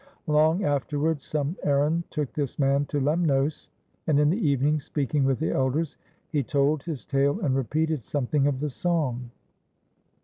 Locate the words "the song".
8.61-9.29